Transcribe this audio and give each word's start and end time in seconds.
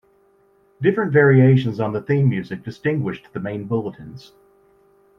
Different 0.81 1.13
variations 1.13 1.79
on 1.79 1.93
the 1.93 2.01
theme 2.01 2.27
music 2.27 2.63
distinguished 2.63 3.27
the 3.33 3.39
main 3.39 3.65
bulletins. 3.65 4.31